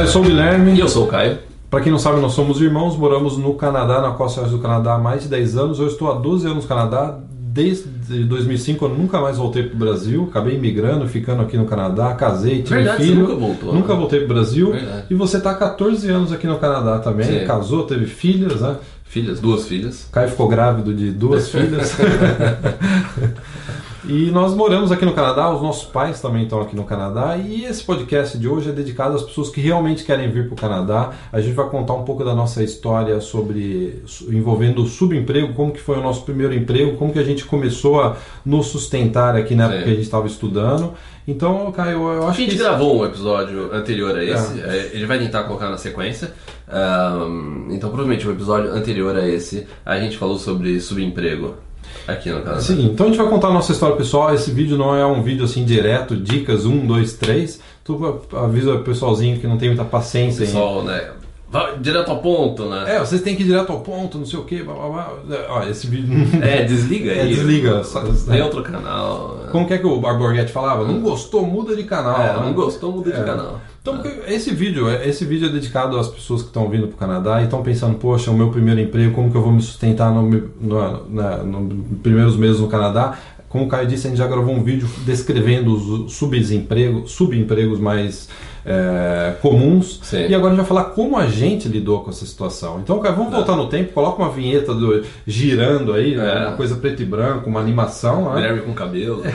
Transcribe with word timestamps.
Eu 0.00 0.06
sou 0.06 0.22
o 0.22 0.24
Guilherme. 0.24 0.74
E 0.74 0.80
eu 0.80 0.88
sou 0.88 1.04
o 1.04 1.08
Caio. 1.08 1.38
Para 1.70 1.80
quem 1.80 1.92
não 1.92 1.98
sabe, 1.98 2.20
nós 2.20 2.32
somos 2.32 2.60
irmãos, 2.60 2.96
moramos 2.96 3.36
no 3.36 3.52
Canadá, 3.54 4.00
na 4.00 4.12
costa 4.12 4.40
oeste 4.40 4.56
do 4.56 4.62
Canadá 4.62 4.94
há 4.94 4.98
mais 4.98 5.22
de 5.24 5.28
10 5.28 5.56
anos. 5.56 5.78
Eu 5.78 5.86
estou 5.86 6.10
há 6.10 6.14
12 6.14 6.46
anos 6.46 6.64
no 6.64 6.68
Canadá. 6.68 7.18
Desde 7.30 7.88
2005 8.24 8.84
eu 8.84 8.88
nunca 8.90 9.20
mais 9.20 9.36
voltei 9.36 9.64
para 9.64 9.74
o 9.74 9.78
Brasil. 9.78 10.28
Acabei 10.30 10.54
imigrando, 10.54 11.06
ficando 11.08 11.42
aqui 11.42 11.56
no 11.56 11.64
Canadá, 11.66 12.14
casei, 12.14 12.62
tive 12.62 12.76
Verdade, 12.76 13.02
filho. 13.02 13.26
Você 13.26 13.32
nunca 13.32 13.46
voltou. 13.46 13.74
Nunca 13.74 13.92
né? 13.92 13.98
voltei 13.98 14.18
para 14.20 14.26
o 14.26 14.28
Brasil. 14.28 14.70
Verdade. 14.70 15.04
E 15.10 15.14
você 15.14 15.38
está 15.38 15.50
há 15.50 15.54
14 15.56 16.08
anos 16.08 16.32
aqui 16.32 16.46
no 16.46 16.58
Canadá 16.58 17.00
também. 17.00 17.26
Sim. 17.26 17.46
Casou, 17.46 17.82
teve 17.84 18.06
filhas, 18.06 18.60
né? 18.60 18.76
Filhas, 19.04 19.40
duas 19.40 19.66
filhas. 19.66 20.08
Caio 20.12 20.28
ficou 20.28 20.46
grávido 20.48 20.94
de 20.94 21.10
duas 21.10 21.48
filhas. 21.50 21.96
E 24.04 24.30
nós 24.30 24.54
moramos 24.54 24.92
aqui 24.92 25.04
no 25.04 25.12
Canadá, 25.12 25.50
os 25.50 25.60
nossos 25.60 25.84
pais 25.84 26.20
também 26.20 26.44
estão 26.44 26.60
aqui 26.60 26.76
no 26.76 26.84
Canadá. 26.84 27.36
E 27.36 27.64
esse 27.64 27.82
podcast 27.82 28.38
de 28.38 28.46
hoje 28.46 28.68
é 28.68 28.72
dedicado 28.72 29.16
às 29.16 29.22
pessoas 29.22 29.50
que 29.50 29.60
realmente 29.60 30.04
querem 30.04 30.30
vir 30.30 30.46
para 30.46 30.54
o 30.54 30.56
Canadá. 30.56 31.12
A 31.32 31.40
gente 31.40 31.54
vai 31.54 31.68
contar 31.68 31.94
um 31.94 32.04
pouco 32.04 32.24
da 32.24 32.34
nossa 32.34 32.62
história 32.62 33.20
sobre 33.20 34.02
envolvendo 34.28 34.82
o 34.82 34.86
subemprego, 34.86 35.52
como 35.52 35.72
que 35.72 35.80
foi 35.80 35.98
o 35.98 36.02
nosso 36.02 36.22
primeiro 36.22 36.54
emprego, 36.54 36.96
como 36.96 37.12
que 37.12 37.18
a 37.18 37.24
gente 37.24 37.44
começou 37.44 38.00
a 38.00 38.16
nos 38.46 38.66
sustentar 38.66 39.34
aqui 39.34 39.54
na 39.54 39.64
época 39.64 39.78
Sim. 39.78 39.84
que 39.84 39.90
a 39.90 39.94
gente 39.94 40.04
estava 40.04 40.26
estudando. 40.26 40.94
Então, 41.26 41.70
Caio, 41.72 42.10
eu 42.10 42.22
A 42.22 42.30
acho 42.30 42.40
gente 42.40 42.52
que 42.52 42.62
gravou 42.62 43.00
um 43.00 43.04
episódio 43.04 43.70
anterior 43.74 44.16
a 44.16 44.24
esse, 44.24 44.60
é, 44.60 44.90
ele 44.94 45.04
vai 45.06 45.18
tentar 45.18 45.42
colocar 45.42 45.68
na 45.68 45.76
sequência. 45.76 46.32
Ahn, 46.66 47.66
então, 47.70 47.90
provavelmente, 47.90 48.26
o 48.26 48.30
episódio 48.30 48.70
anterior 48.70 49.14
a 49.16 49.28
esse, 49.28 49.66
a 49.84 49.98
gente 49.98 50.16
falou 50.16 50.38
sobre 50.38 50.80
subemprego 50.80 51.67
aqui 52.06 52.30
no 52.30 52.40
Canadá. 52.42 52.60
Sim, 52.60 52.86
então 52.86 53.06
a 53.06 53.08
gente 53.08 53.18
vai 53.18 53.28
contar 53.28 53.48
a 53.48 53.52
nossa 53.52 53.72
história 53.72 53.96
pessoal. 53.96 54.32
Esse 54.34 54.50
vídeo 54.50 54.76
não 54.76 54.94
é 54.94 55.04
um 55.06 55.22
vídeo 55.22 55.44
assim 55.44 55.64
direto, 55.64 56.16
dicas 56.16 56.64
1, 56.64 56.86
2, 56.86 57.12
3. 57.14 57.60
Tu 57.84 58.20
avisa 58.36 58.74
o 58.74 58.82
pessoalzinho 58.82 59.38
que 59.38 59.46
não 59.46 59.56
tem 59.58 59.68
muita 59.68 59.84
paciência 59.84 60.42
em. 60.44 60.46
Pessoal, 60.46 60.82
né? 60.82 61.10
Vai 61.50 61.78
direto 61.78 62.10
ao 62.10 62.18
ponto, 62.18 62.66
né? 62.68 62.96
É, 62.96 62.98
vocês 63.00 63.22
têm 63.22 63.34
que 63.34 63.42
ir 63.42 63.46
direto 63.46 63.72
ao 63.72 63.80
ponto, 63.80 64.18
não 64.18 64.26
sei 64.26 64.38
o 64.38 64.44
que, 64.44 64.62
blá 64.62 64.74
blá 64.74 64.88
blá. 64.88 65.12
Ó, 65.48 65.62
esse 65.62 65.86
vídeo. 65.86 66.14
É, 66.42 66.62
desliga 66.64 67.10
É, 67.16 67.22
aí. 67.22 67.28
desliga. 67.34 67.82
Só- 67.84 68.02
Tem 68.02 68.42
outro 68.42 68.62
canal. 68.62 69.37
Como 69.50 69.66
que 69.66 69.74
é 69.74 69.78
que 69.78 69.86
o 69.86 70.00
Barborghetti 70.00 70.52
falava? 70.52 70.84
Não 70.86 71.00
gostou, 71.00 71.46
muda 71.46 71.74
de 71.76 71.84
canal. 71.84 72.20
É, 72.20 72.32
né? 72.34 72.40
não 72.46 72.52
gostou, 72.52 72.92
muda 72.92 73.10
de 73.10 73.20
É. 73.20 73.24
canal. 73.24 73.60
Então, 73.80 74.02
esse 74.26 74.52
vídeo, 74.54 74.88
esse 74.90 75.24
vídeo 75.24 75.48
é 75.48 75.52
dedicado 75.52 75.98
às 75.98 76.08
pessoas 76.08 76.42
que 76.42 76.48
estão 76.48 76.68
vindo 76.68 76.88
para 76.88 76.94
o 76.96 76.98
Canadá 76.98 77.40
e 77.40 77.44
estão 77.44 77.62
pensando, 77.62 77.96
poxa, 77.96 78.30
o 78.30 78.34
meu 78.34 78.50
primeiro 78.50 78.80
emprego, 78.80 79.14
como 79.14 79.30
que 79.30 79.36
eu 79.36 79.42
vou 79.42 79.52
me 79.52 79.62
sustentar 79.62 80.12
no, 80.12 80.22
meu- 80.22 80.50
no, 80.60 81.08
na- 81.08 81.38
nos 81.38 81.98
primeiros 82.02 82.36
meses 82.36 82.60
no 82.60 82.68
Canadá? 82.68 83.16
Como 83.48 83.64
o 83.64 83.68
Caio 83.68 83.86
disse, 83.88 84.06
a 84.06 84.10
gente 84.10 84.18
já 84.18 84.26
gravou 84.26 84.54
um 84.54 84.62
vídeo 84.62 84.86
descrevendo 85.06 85.72
os 86.04 86.12
subempregos, 86.12 87.12
subempregos 87.12 87.80
mais 87.80 88.28
é, 88.68 89.34
comuns. 89.40 90.00
Sim. 90.02 90.26
E 90.28 90.34
agora 90.34 90.52
a 90.52 90.56
gente 90.56 90.66
vai 90.66 90.66
falar 90.66 90.90
como 90.90 91.16
a 91.16 91.26
gente 91.26 91.68
lidou 91.68 92.00
com 92.00 92.10
essa 92.10 92.26
situação. 92.26 92.80
Então, 92.80 92.98
Caio, 93.00 93.16
vamos 93.16 93.32
voltar 93.32 93.56
no 93.56 93.68
tempo, 93.68 93.92
coloca 93.92 94.22
uma 94.22 94.30
vinheta 94.30 94.74
do, 94.74 95.04
girando 95.26 95.92
aí, 95.92 96.14
né? 96.14 96.44
É. 96.44 96.46
uma 96.48 96.56
coisa 96.56 96.76
preto 96.76 97.02
e 97.02 97.06
branco, 97.06 97.48
uma 97.48 97.60
animação. 97.60 98.26
Né? 98.26 98.36
Guilherme 98.36 98.60
com 98.62 98.74
cabelo. 98.74 99.22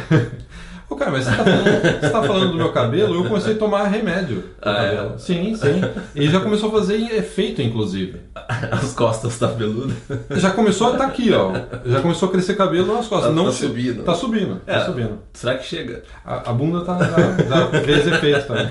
Ô, 0.93 0.95
cara, 0.95 1.09
mas 1.09 1.25
você 1.25 1.31
tá, 1.35 1.43
falando, 1.43 1.81
você 2.01 2.09
tá 2.11 2.23
falando 2.23 2.51
do 2.51 2.57
meu 2.57 2.71
cabelo, 2.71 3.15
eu 3.15 3.23
comecei 3.27 3.53
a 3.53 3.57
tomar 3.57 3.87
remédio 3.87 4.43
Ah, 4.61 4.83
é? 4.83 4.95
cabelo. 4.95 5.13
Sim, 5.17 5.55
sim. 5.55 5.81
E 6.13 6.27
já 6.29 6.39
começou 6.39 6.69
a 6.69 6.71
fazer 6.73 6.95
efeito, 7.15 7.63
inclusive. 7.63 8.19
As 8.71 8.93
costas 8.93 9.39
tá 9.39 9.47
peludas. 9.47 9.95
Já 10.31 10.51
começou 10.51 10.89
a 10.89 10.91
estar 10.91 11.05
aqui, 11.07 11.33
ó. 11.33 11.51
Já 11.83 11.99
começou 11.99 12.29
a 12.29 12.31
crescer 12.31 12.55
cabelo 12.55 12.93
nas 12.93 13.07
costas. 13.07 13.29
Tá- 13.29 13.35
Não 13.35 13.45
tá 13.45 13.51
subindo. 13.53 14.03
Tá 14.03 14.13
subindo, 14.13 14.61
tá 14.65 14.73
É. 14.73 14.85
subindo. 14.85 15.17
Será 15.33 15.55
que 15.57 15.65
chega? 15.65 16.03
A, 16.23 16.51
a 16.51 16.53
bunda 16.53 16.81
tá, 16.85 16.99
já, 16.99 17.43
já 17.43 17.67
fez 17.81 18.05
efeito 18.07 18.45
também. 18.45 18.67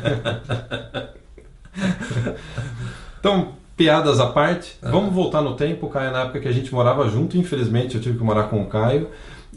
Então, 3.18 3.48
piadas 3.77 4.20
à 4.20 4.27
parte, 4.27 4.77
Ah. 4.83 4.91
vamos 4.91 5.13
voltar 5.13 5.41
no 5.42 5.55
tempo, 5.55 5.89
Caio, 5.89 6.13
na 6.13 6.20
época 6.23 6.41
que 6.41 6.48
a 6.48 6.52
gente 6.52 6.73
morava 6.73 7.08
junto. 7.08 7.36
Infelizmente, 7.36 7.97
eu 7.97 8.01
tive 8.01 8.18
que 8.18 8.24
morar 8.24 8.45
com 8.45 8.63
o 8.63 8.67
Caio. 8.67 9.08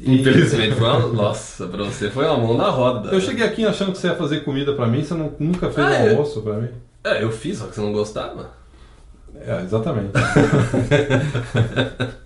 Infelizmente, 0.01 0.75
foi 0.75 0.87
uma... 0.87 0.99
Nossa, 1.07 1.67
pra 1.67 1.83
você 1.85 2.09
foi 2.09 2.25
uma 2.25 2.37
mão 2.37 2.57
na 2.57 2.69
roda. 2.69 3.09
Eu 3.09 3.21
cheguei 3.21 3.45
aqui 3.45 3.65
achando 3.65 3.91
que 3.93 3.97
você 3.97 4.07
ia 4.07 4.15
fazer 4.15 4.43
comida 4.43 4.73
pra 4.73 4.87
mim, 4.87 5.03
você 5.03 5.13
não- 5.13 5.31
nunca 5.39 5.69
fez 5.71 5.87
Ah, 5.87 5.91
um 5.91 6.09
almoço 6.09 6.41
pra 6.41 6.53
mim. 6.55 6.69
É, 7.03 7.23
eu 7.23 7.31
fiz, 7.31 7.59
só 7.59 7.67
que 7.67 7.75
você 7.75 7.81
não 7.81 7.93
gostava. 7.93 8.49
É, 9.39 9.61
exatamente. 9.61 10.11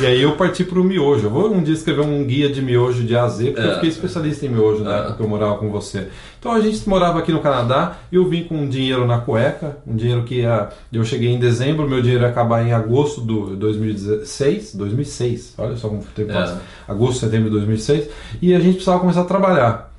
e 0.00 0.06
aí 0.06 0.22
eu 0.22 0.36
parti 0.36 0.64
pro 0.64 0.84
miojo. 0.84 1.26
Eu 1.26 1.30
vou 1.30 1.52
um 1.52 1.62
dia 1.62 1.74
escrever 1.74 2.02
um 2.02 2.24
guia 2.24 2.48
de 2.48 2.60
miojo 2.62 3.02
de 3.04 3.16
A 3.16 3.24
a 3.24 3.28
Z, 3.28 3.50
porque 3.52 3.60
eu 3.66 3.70
É. 3.70 3.74
fiquei 3.74 3.88
especialista 3.88 4.46
em 4.46 4.48
miojo 4.48 4.82
na 4.84 4.94
É. 4.94 4.98
época 5.00 5.14
que 5.14 5.22
eu 5.22 5.28
morava 5.28 5.56
com 5.58 5.70
você. 5.70 6.08
Então 6.38 6.52
a 6.52 6.60
gente 6.60 6.88
morava 6.88 7.18
aqui 7.18 7.32
no 7.32 7.40
Canadá 7.40 7.96
e 8.12 8.16
eu 8.16 8.28
vim 8.28 8.44
com 8.44 8.56
um 8.56 8.68
dinheiro 8.68 9.06
na 9.06 9.18
cueca, 9.18 9.78
um 9.86 9.96
dinheiro 9.96 10.22
que 10.24 10.36
ia, 10.36 10.68
eu 10.92 11.04
cheguei 11.04 11.30
em 11.30 11.38
dezembro, 11.38 11.88
meu 11.88 12.00
dinheiro 12.00 12.22
ia 12.24 12.28
acabar 12.30 12.64
em 12.66 12.72
agosto 12.72 13.20
do 13.20 13.56
2016, 13.56 14.74
2006, 14.74 15.54
olha 15.58 15.76
só 15.76 15.88
como 15.88 16.00
o 16.00 16.04
tempo 16.14 16.30
É. 16.30 16.34
passa. 16.34 16.62
Agosto, 16.86 17.20
setembro 17.20 17.46
de 17.50 17.56
2006, 17.56 18.08
e 18.40 18.54
a 18.54 18.60
gente 18.60 18.74
precisava 18.74 19.00
começar 19.00 19.22
a 19.22 19.24
trabalhar. 19.24 19.92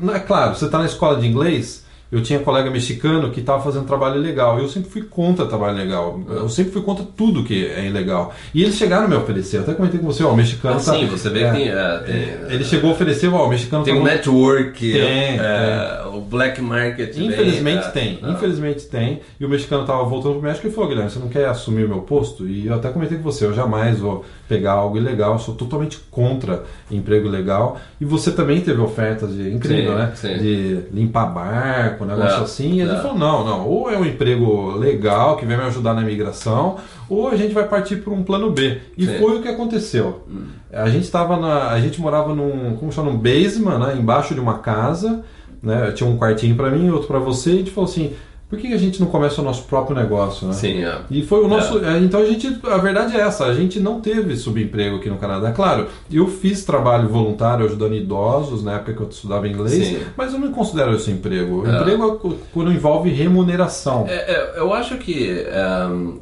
Não, 0.00 0.14
É 0.14 0.18
claro, 0.20 0.54
você 0.54 0.64
está 0.66 0.78
na 0.78 0.86
escola 0.86 1.20
de 1.20 1.26
inglês. 1.26 1.84
Eu 2.10 2.22
tinha 2.22 2.40
colega 2.40 2.70
mexicano 2.70 3.30
que 3.30 3.40
estava 3.40 3.62
fazendo 3.62 3.84
trabalho 3.86 4.16
ilegal. 4.16 4.58
Eu 4.58 4.68
sempre 4.68 4.90
fui 4.90 5.02
contra 5.02 5.46
trabalho 5.46 5.76
ilegal. 5.78 6.20
Eu 6.28 6.48
sempre 6.48 6.72
fui 6.72 6.82
contra 6.82 7.04
tudo 7.16 7.44
que 7.44 7.66
é 7.66 7.86
ilegal. 7.86 8.34
E 8.52 8.62
eles 8.62 8.74
chegaram 8.74 9.04
a 9.04 9.08
me 9.08 9.14
oferecer. 9.14 9.58
Eu 9.58 9.62
até 9.62 9.74
comentei 9.74 10.00
com 10.00 10.06
você, 10.06 10.24
ó, 10.24 10.32
o 10.32 10.36
mexicano 10.36 10.74
Ah, 10.76 10.82
tá- 10.82 10.92
sim, 10.94 11.06
você 11.06 11.30
vê 11.30 11.44
é, 11.44 11.50
que 11.50 11.56
tem, 11.56 11.68
é, 11.68 11.98
tem, 11.98 12.54
Ele 12.54 12.64
chegou 12.64 12.90
a 12.90 12.92
oferecer, 12.94 13.32
ó, 13.32 13.46
o 13.46 13.48
mexicano 13.48 13.84
tem 13.84 13.94
tá 13.94 14.00
um 14.00 14.02
muito- 14.02 14.14
network, 14.16 14.92
Tem, 14.92 15.38
é, 15.38 16.02
o 16.12 16.20
black 16.20 16.60
market. 16.60 17.14
vem, 17.14 17.26
Infelizmente 17.28 17.86
é, 17.86 17.90
tem, 17.90 18.18
não. 18.20 18.32
infelizmente 18.32 18.86
tem. 18.86 19.20
E 19.38 19.44
o 19.44 19.48
mexicano 19.48 19.82
estava 19.82 20.02
voltando 20.04 20.34
pro 20.34 20.42
México 20.42 20.66
e 20.66 20.70
falou, 20.70 20.88
Guilherme, 20.90 21.10
você 21.10 21.18
não 21.20 21.28
quer 21.28 21.46
assumir 21.46 21.84
o 21.84 21.88
meu 21.88 22.00
posto? 22.00 22.46
E 22.46 22.66
eu 22.66 22.74
até 22.74 22.88
comentei 22.88 23.18
com 23.18 23.22
você, 23.24 23.44
eu 23.44 23.54
jamais 23.54 23.98
vou 24.00 24.24
pegar 24.48 24.72
algo 24.72 24.96
ilegal, 24.96 25.38
sou 25.38 25.54
totalmente 25.54 25.98
contra 26.10 26.64
emprego 26.90 27.28
ilegal. 27.28 27.78
E 28.00 28.04
você 28.04 28.32
também 28.32 28.60
teve 28.60 28.80
ofertas 28.80 29.32
de 29.32 29.48
incrível, 29.48 29.92
Sim, 29.92 29.98
né? 29.98 30.12
sim. 30.16 30.38
De 30.38 30.80
limpar 30.92 31.26
barco, 31.26 31.99
um 32.04 32.08
negócio 32.08 32.40
É, 32.40 32.42
assim. 32.42 32.72
E 32.74 32.80
ele 32.80 32.92
é. 32.92 32.96
falou, 32.96 33.18
não, 33.18 33.44
não, 33.44 33.68
ou 33.68 33.90
é 33.90 33.98
um 33.98 34.04
emprego 34.04 34.72
legal 34.76 35.36
que 35.36 35.46
vai 35.46 35.56
me 35.56 35.62
ajudar 35.64 35.94
na 35.94 36.02
imigração, 36.02 36.76
ou 37.08 37.28
a 37.28 37.36
gente 37.36 37.52
vai 37.52 37.66
partir 37.66 37.96
para 37.96 38.12
um 38.12 38.22
plano 38.22 38.50
B. 38.50 38.80
E 38.96 39.04
Sim. 39.04 39.16
Hum. 39.16 39.18
foi 39.18 39.38
o 39.38 39.42
que 39.42 39.48
aconteceu. 39.48 40.24
A 40.72 40.88
gente 40.88 41.04
estava 41.04 41.36
na, 41.36 41.70
a 41.70 41.80
gente 41.80 42.00
morava 42.00 42.34
num, 42.34 42.76
como 42.76 42.92
chama, 42.92 43.10
num 43.10 43.18
basement, 43.18 43.78
né, 43.78 43.96
embaixo 43.98 44.34
de 44.34 44.40
uma 44.40 44.58
casa, 44.58 45.24
né? 45.62 45.92
Tinha 45.92 46.08
um 46.08 46.16
quartinho 46.16 46.56
para 46.56 46.70
mim, 46.70 46.90
outro 46.90 47.08
para 47.08 47.18
você, 47.18 47.50
e 47.50 47.54
a 47.54 47.58
gente 47.58 47.70
falou 47.70 47.90
assim, 47.90 48.12
por 48.50 48.58
que 48.58 48.74
a 48.74 48.76
gente 48.76 49.00
não 49.00 49.06
começa 49.06 49.40
o 49.40 49.44
nosso 49.44 49.62
próprio 49.62 49.94
negócio, 49.94 50.44
né? 50.44 50.52
Sim, 50.52 50.84
é. 50.84 50.98
E 51.08 51.22
foi 51.22 51.44
o 51.44 51.46
nosso. 51.46 51.84
é, 51.84 51.98
Então 52.00 52.20
a 52.20 52.26
gente. 52.26 52.60
A 52.64 52.78
verdade 52.78 53.16
é 53.16 53.20
essa, 53.20 53.44
a 53.44 53.54
gente 53.54 53.78
não 53.78 54.00
teve 54.00 54.36
subemprego 54.36 54.96
aqui 54.96 55.08
no 55.08 55.18
Canadá. 55.18 55.52
Claro, 55.52 55.86
eu 56.12 56.26
fiz 56.26 56.64
trabalho 56.64 57.08
voluntário 57.08 57.64
ajudando 57.64 57.94
idosos 57.94 58.64
na 58.64 58.74
época 58.74 58.92
que 58.94 59.00
eu 59.00 59.08
estudava 59.08 59.46
inglês, 59.46 59.86
Sim. 59.86 60.00
mas 60.16 60.34
eu 60.34 60.40
não 60.40 60.50
considero 60.50 60.92
isso 60.96 61.08
emprego. 61.12 61.64
É. 61.64 61.78
Emprego 61.80 62.04
é 62.04 62.36
quando 62.52 62.72
envolve 62.72 63.08
remuneração. 63.10 64.06
É, 64.08 64.32
é, 64.32 64.58
eu 64.58 64.74
acho 64.74 64.98
que 64.98 65.46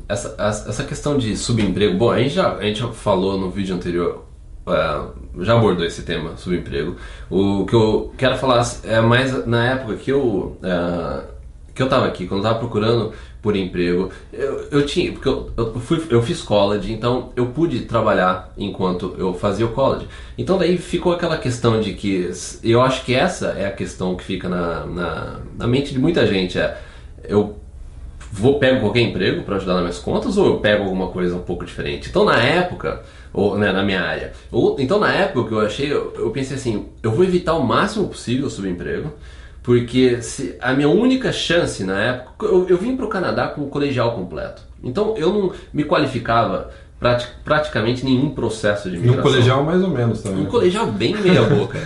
essa, 0.06 0.34
essa 0.38 0.84
questão 0.84 1.16
de 1.16 1.34
subemprego, 1.34 1.96
bom, 1.96 2.10
a 2.10 2.18
gente 2.18 2.34
já, 2.34 2.54
a 2.56 2.62
gente 2.62 2.80
já 2.80 2.88
falou 2.88 3.38
no 3.38 3.50
vídeo 3.50 3.74
anterior, 3.74 4.24
é, 4.66 5.00
já 5.40 5.56
abordou 5.56 5.86
esse 5.86 6.02
tema, 6.02 6.36
subemprego. 6.36 6.96
O 7.30 7.64
que 7.64 7.74
eu 7.74 8.12
quero 8.18 8.36
falar 8.36 8.66
é 8.84 9.00
mais 9.00 9.46
na 9.46 9.64
época 9.64 9.94
que 9.96 10.10
eu, 10.10 10.58
é, 10.62 11.37
que 11.78 11.82
eu 11.84 11.88
tava 11.88 12.06
aqui, 12.06 12.26
quando 12.26 12.40
eu 12.40 12.48
tava 12.48 12.58
procurando 12.58 13.12
por 13.40 13.54
emprego, 13.54 14.10
eu, 14.32 14.66
eu 14.72 14.84
tinha, 14.84 15.12
porque 15.12 15.28
eu, 15.28 15.48
eu, 15.56 15.74
fui, 15.78 16.04
eu 16.10 16.20
fiz 16.20 16.42
college, 16.42 16.92
então 16.92 17.32
eu 17.36 17.46
pude 17.46 17.82
trabalhar 17.82 18.52
enquanto 18.58 19.14
eu 19.16 19.32
fazia 19.32 19.64
o 19.64 19.68
college. 19.68 20.08
Então 20.36 20.58
daí 20.58 20.76
ficou 20.76 21.12
aquela 21.12 21.38
questão 21.38 21.80
de 21.80 21.92
que, 21.94 22.28
eu 22.64 22.82
acho 22.82 23.04
que 23.04 23.14
essa 23.14 23.50
é 23.50 23.64
a 23.64 23.70
questão 23.70 24.16
que 24.16 24.24
fica 24.24 24.48
na, 24.48 24.86
na, 24.86 25.36
na 25.56 25.66
mente 25.68 25.92
de 25.92 26.00
muita 26.00 26.26
gente, 26.26 26.58
é 26.58 26.76
eu 27.22 27.56
vou 28.32 28.58
pego 28.58 28.80
qualquer 28.80 29.02
emprego 29.02 29.44
para 29.44 29.56
ajudar 29.56 29.74
nas 29.74 29.82
minhas 29.82 29.98
contas 30.00 30.36
ou 30.36 30.46
eu 30.46 30.58
pego 30.58 30.82
alguma 30.82 31.06
coisa 31.06 31.36
um 31.36 31.42
pouco 31.42 31.64
diferente. 31.64 32.08
Então 32.10 32.24
na 32.24 32.42
época, 32.42 33.04
ou 33.32 33.56
né, 33.56 33.70
na 33.70 33.84
minha 33.84 34.02
área, 34.02 34.32
ou, 34.50 34.80
então 34.80 34.98
na 34.98 35.12
época 35.12 35.54
eu 35.54 35.60
achei, 35.60 35.92
eu, 35.92 36.12
eu 36.16 36.30
pensei 36.30 36.56
assim, 36.56 36.86
eu 37.04 37.12
vou 37.12 37.24
evitar 37.24 37.54
o 37.54 37.64
máximo 37.64 38.08
possível 38.08 38.48
o 38.48 38.50
subemprego, 38.50 39.12
porque 39.68 40.22
se 40.22 40.56
a 40.62 40.72
minha 40.72 40.88
única 40.88 41.30
chance 41.30 41.84
na 41.84 42.00
época, 42.02 42.46
eu, 42.46 42.66
eu 42.70 42.78
vim 42.78 42.96
para 42.96 43.04
o 43.04 43.08
Canadá 43.08 43.48
com 43.48 43.60
o 43.60 43.68
colegial 43.68 44.12
completo. 44.14 44.62
Então 44.82 45.14
eu 45.18 45.30
não 45.30 45.52
me 45.74 45.84
qualificava 45.84 46.70
prati- 46.98 47.28
praticamente 47.44 48.02
nenhum 48.02 48.30
processo 48.30 48.88
de 48.88 48.96
No 48.96 49.02
imigração. 49.04 49.30
colegial, 49.30 49.62
mais 49.64 49.82
ou 49.82 49.90
menos 49.90 50.22
também. 50.22 50.40
Um 50.44 50.46
colegial 50.46 50.86
bem 50.86 51.14
meia 51.20 51.42
boca. 51.54 51.78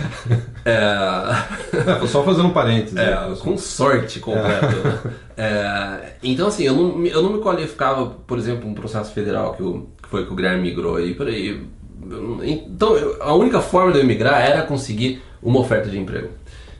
é... 0.63 2.01
É, 2.03 2.07
só 2.07 2.23
fazendo 2.23 2.47
um 2.47 2.51
parênteses. 2.53 2.97
É, 2.97 3.11
né? 3.11 3.35
com 3.41 3.57
sorte 3.57 4.21
completa. 4.21 4.67
né? 4.67 4.99
É, 5.35 6.13
então, 6.23 6.47
assim, 6.47 6.63
eu 6.63 6.73
não, 6.75 6.95
me- 6.95 7.09
eu 7.09 7.21
não 7.21 7.33
me 7.33 7.41
qualificava, 7.41 8.05
por 8.25 8.37
exemplo, 8.37 8.65
um 8.69 8.73
processo 8.73 9.11
federal 9.11 9.55
que, 9.55 9.63
o- 9.63 9.89
que 10.01 10.07
foi 10.07 10.25
que 10.25 10.31
o 10.31 10.35
Guilherme 10.37 10.61
migrou 10.61 10.95
aí, 10.95 11.13
por 11.13 11.27
aí. 11.27 11.49
Eu 12.09 12.39
Então, 12.43 12.95
eu- 12.95 13.17
a 13.21 13.33
única 13.35 13.59
forma 13.59 13.91
de 13.91 13.99
eu 13.99 14.05
migrar 14.05 14.39
era 14.41 14.61
conseguir 14.61 15.21
uma 15.41 15.59
oferta 15.59 15.89
de 15.89 15.99
emprego. 15.99 16.29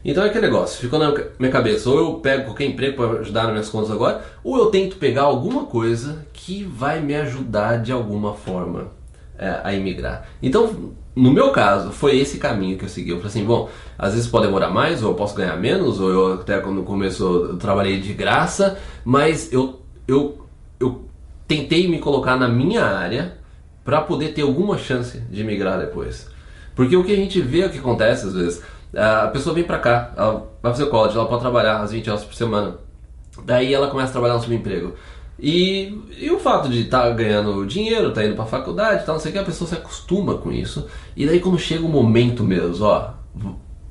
Então 0.05 0.23
é 0.23 0.27
aquele 0.27 0.47
negócio, 0.47 0.81
ficou 0.81 0.99
na 0.99 1.13
minha 1.39 1.51
cabeça, 1.51 1.89
ou 1.89 1.97
eu 1.97 2.13
pego 2.15 2.45
qualquer 2.45 2.65
emprego 2.65 2.97
para 2.97 3.19
ajudar 3.21 3.43
nas 3.43 3.51
minhas 3.51 3.69
contas 3.69 3.91
agora, 3.91 4.21
ou 4.43 4.57
eu 4.57 4.65
tento 4.65 4.97
pegar 4.97 5.21
alguma 5.21 5.63
coisa 5.65 6.25
que 6.33 6.63
vai 6.63 6.99
me 6.99 7.15
ajudar 7.15 7.81
de 7.81 7.91
alguma 7.91 8.33
forma 8.33 8.91
é, 9.37 9.61
a 9.63 9.73
imigrar. 9.73 10.27
Então, 10.41 10.93
no 11.15 11.31
meu 11.31 11.51
caso, 11.51 11.91
foi 11.91 12.17
esse 12.17 12.37
caminho 12.37 12.77
que 12.77 12.83
eu 12.83 12.89
segui. 12.89 13.11
Eu 13.11 13.17
falei 13.17 13.29
assim, 13.29 13.45
bom, 13.45 13.69
às 13.97 14.13
vezes 14.13 14.27
pode 14.27 14.47
demorar 14.47 14.69
mais, 14.69 15.03
ou 15.03 15.11
eu 15.11 15.15
posso 15.15 15.35
ganhar 15.35 15.55
menos, 15.55 15.99
ou 15.99 16.09
eu 16.09 16.33
até 16.33 16.59
quando 16.59 16.83
começou 16.83 17.45
eu 17.45 17.57
trabalhei 17.57 17.99
de 17.99 18.13
graça, 18.13 18.77
mas 19.05 19.53
eu, 19.53 19.81
eu, 20.07 20.45
eu 20.79 21.05
tentei 21.47 21.87
me 21.87 21.99
colocar 21.99 22.35
na 22.35 22.47
minha 22.47 22.83
área 22.83 23.37
para 23.85 24.01
poder 24.01 24.29
ter 24.29 24.41
alguma 24.41 24.77
chance 24.77 25.19
de 25.19 25.43
migrar 25.43 25.79
depois. 25.79 26.27
Porque 26.75 26.95
o 26.95 27.03
que 27.03 27.11
a 27.11 27.15
gente 27.15 27.39
vê, 27.39 27.65
o 27.65 27.69
que 27.69 27.77
acontece 27.77 28.25
às 28.25 28.33
vezes, 28.33 28.63
a 28.95 29.27
pessoa 29.27 29.55
vem 29.55 29.63
para 29.63 29.79
cá, 29.79 30.13
ela 30.15 30.49
vai 30.61 30.71
fazer 30.71 30.83
o 30.83 30.89
college, 30.89 31.17
ela 31.17 31.27
pode 31.27 31.41
trabalhar 31.41 31.81
às 31.81 31.91
20 31.91 32.09
horas 32.09 32.23
por 32.23 32.33
semana. 32.33 32.77
Daí 33.45 33.73
ela 33.73 33.89
começa 33.89 34.09
a 34.09 34.11
trabalhar 34.11 34.35
no 34.35 34.41
subemprego. 34.41 34.93
E, 35.39 35.99
e 36.19 36.29
o 36.29 36.39
fato 36.39 36.69
de 36.69 36.81
estar 36.81 37.03
tá 37.03 37.09
ganhando 37.09 37.65
dinheiro, 37.65 38.11
tá 38.11 38.23
indo 38.23 38.35
pra 38.35 38.45
faculdade, 38.45 39.05
tal, 39.05 39.15
não 39.15 39.21
sei 39.21 39.31
o 39.31 39.33
que, 39.33 39.39
a 39.39 39.43
pessoa 39.43 39.67
se 39.67 39.75
acostuma 39.75 40.35
com 40.37 40.51
isso. 40.51 40.87
E 41.15 41.25
daí 41.25 41.39
quando 41.39 41.57
chega 41.57 41.85
o 41.85 41.89
momento 41.89 42.43
mesmo, 42.43 42.85
ó, 42.85 43.09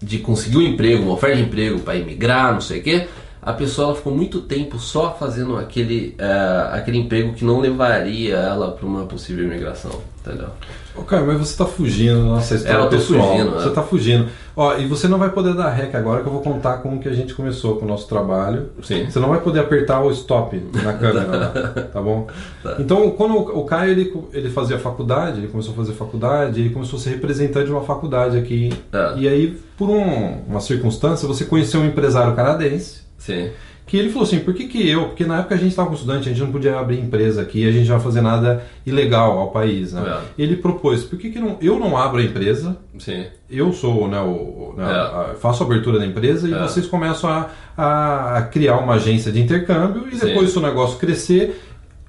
de 0.00 0.18
conseguir 0.18 0.58
um 0.58 0.62
emprego, 0.62 1.02
uma 1.02 1.14
oferta 1.14 1.36
de 1.36 1.42
emprego 1.42 1.80
para 1.80 1.96
imigrar, 1.96 2.52
não 2.52 2.60
sei 2.60 2.80
o 2.80 2.82
que, 2.82 3.08
a 3.42 3.52
pessoa 3.52 3.96
ficou 3.96 4.14
muito 4.14 4.40
tempo 4.42 4.78
só 4.78 5.16
fazendo 5.18 5.56
aquele, 5.56 6.14
uh, 6.16 6.74
aquele 6.74 6.98
emprego 6.98 7.32
que 7.34 7.44
não 7.44 7.58
levaria 7.58 8.36
ela 8.36 8.70
para 8.70 8.86
uma 8.86 9.04
possível 9.04 9.44
imigração, 9.44 9.90
entendeu? 10.20 10.48
Ok, 10.94 11.18
mas 11.20 11.38
você 11.38 11.52
está 11.52 11.66
fugindo 11.66 12.18
da 12.18 12.24
nossa 12.26 12.54
história 12.54 12.84
é, 12.84 12.88
pessoal. 12.88 13.30
Fugindo, 13.32 13.50
você 13.50 13.68
está 13.68 13.80
né? 13.80 13.86
fugindo. 13.88 14.28
Ó, 14.54 14.76
e 14.76 14.86
você 14.86 15.08
não 15.08 15.18
vai 15.18 15.30
poder 15.30 15.54
dar 15.54 15.70
rec 15.70 15.92
agora 15.94 16.20
que 16.20 16.28
eu 16.28 16.32
vou 16.32 16.42
contar 16.42 16.78
como 16.78 17.00
que 17.00 17.08
a 17.08 17.14
gente 17.14 17.34
começou 17.34 17.76
com 17.76 17.84
o 17.86 17.88
nosso 17.88 18.06
trabalho. 18.06 18.68
Sim. 18.82 19.06
Você 19.10 19.18
não 19.18 19.30
vai 19.30 19.40
poder 19.40 19.60
apertar 19.60 20.02
o 20.02 20.10
stop 20.12 20.62
na 20.74 20.92
câmera, 20.92 21.88
tá 21.92 22.00
bom? 22.00 22.28
Tá. 22.62 22.76
Então, 22.78 23.10
quando 23.10 23.34
o 23.38 23.64
Caio 23.64 23.90
ele, 23.90 24.14
ele 24.32 24.50
fazia 24.50 24.78
faculdade, 24.78 25.38
ele 25.38 25.48
começou 25.48 25.72
a 25.72 25.76
fazer 25.76 25.94
faculdade, 25.94 26.60
ele 26.60 26.70
começou 26.70 26.98
a 26.98 27.02
ser 27.02 27.10
representante 27.10 27.66
de 27.66 27.72
uma 27.72 27.82
faculdade 27.82 28.38
aqui. 28.38 28.72
É. 28.92 29.14
E 29.16 29.26
aí, 29.26 29.58
por 29.76 29.88
um, 29.88 30.42
uma 30.46 30.60
circunstância, 30.60 31.26
você 31.26 31.44
conheceu 31.44 31.80
um 31.80 31.86
empresário 31.86 32.36
canadense 32.36 33.01
Sim. 33.22 33.50
Que 33.86 33.96
ele 33.96 34.08
falou 34.08 34.26
assim, 34.26 34.40
por 34.40 34.54
que, 34.54 34.66
que 34.66 34.88
eu? 34.88 35.06
Porque 35.06 35.24
na 35.24 35.40
época 35.40 35.54
a 35.54 35.58
gente 35.58 35.70
estava 35.70 35.88
com 35.88 35.94
estudante, 35.94 36.28
a 36.28 36.32
gente 36.32 36.40
não 36.40 36.50
podia 36.50 36.78
abrir 36.78 36.98
empresa 36.98 37.42
aqui, 37.42 37.68
a 37.68 37.70
gente 37.70 37.88
não 37.88 37.96
vai 37.96 38.04
fazer 38.04 38.20
nada 38.20 38.64
ilegal 38.86 39.38
ao 39.38 39.50
país. 39.50 39.92
Né? 39.92 40.02
É. 40.02 40.42
Ele 40.42 40.56
propôs, 40.56 41.04
por 41.04 41.18
que, 41.18 41.30
que 41.30 41.38
não, 41.38 41.56
eu 41.60 41.78
não 41.78 41.96
abro 41.96 42.18
a 42.18 42.24
empresa? 42.24 42.76
Sim. 42.98 43.26
Eu 43.50 43.72
sou, 43.72 44.08
né, 44.08 44.20
o, 44.20 44.74
né, 44.76 44.84
é. 44.84 45.32
a, 45.32 45.34
faço 45.38 45.62
a 45.62 45.66
abertura 45.66 45.98
da 45.98 46.06
empresa 46.06 46.48
e 46.48 46.54
é. 46.54 46.58
vocês 46.62 46.86
começam 46.86 47.28
a, 47.28 47.50
a, 47.76 48.38
a, 48.38 48.42
criar 48.42 48.78
uma 48.78 48.94
agência 48.94 49.30
de 49.30 49.40
intercâmbio 49.40 50.08
e 50.10 50.16
depois 50.16 50.50
Sim. 50.50 50.58
o 50.60 50.62
negócio 50.62 50.98
crescer, 50.98 51.60